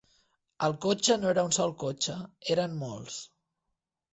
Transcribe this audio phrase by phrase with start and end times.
[0.67, 2.17] El cotxe no era un sol cotxe,
[2.57, 3.19] eren molts